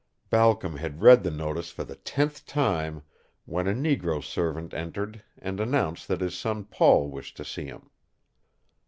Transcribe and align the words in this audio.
Balcom 0.31 0.77
had 0.77 1.03
read 1.03 1.21
the 1.21 1.29
notice 1.29 1.69
for 1.69 1.83
the 1.83 1.93
tenth 1.95 2.47
time 2.47 3.03
when 3.45 3.67
a 3.67 3.73
negro 3.75 4.23
servant 4.23 4.73
entered 4.73 5.21
and 5.37 5.59
announced 5.59 6.07
that 6.07 6.21
his 6.21 6.35
son 6.35 6.63
Paul 6.63 7.11
wished 7.11 7.37
to 7.37 7.45
see 7.45 7.65
him. 7.65 7.91